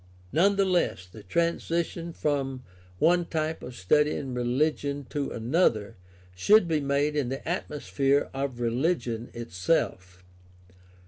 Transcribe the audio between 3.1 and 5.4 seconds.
type of study in religion to